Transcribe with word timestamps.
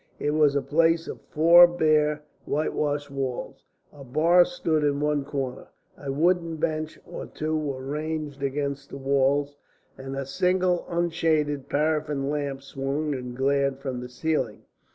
It 0.17 0.31
was 0.31 0.55
a 0.55 0.63
place 0.63 1.07
of 1.07 1.21
four 1.21 1.67
bare 1.67 2.23
whitewashed 2.45 3.11
walls; 3.11 3.63
a 3.93 4.03
bar 4.03 4.45
stood 4.45 4.83
in 4.83 4.99
one 4.99 5.23
corner, 5.23 5.67
a 5.95 6.11
wooden 6.11 6.55
bench 6.55 6.97
or 7.05 7.27
two 7.27 7.55
were 7.55 7.85
ranged 7.85 8.41
against 8.41 8.89
the 8.89 8.97
walls, 8.97 9.57
and 9.99 10.15
a 10.15 10.25
single 10.25 10.87
unshaded 10.89 11.69
paraffin 11.69 12.31
lamp 12.31 12.63
swung 12.63 13.13
and 13.13 13.37
glared 13.37 13.77
from 13.77 13.99
the 13.99 14.09
ceiling. 14.09 14.63